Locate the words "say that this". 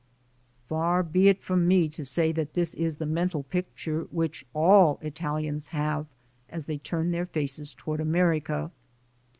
2.05-2.73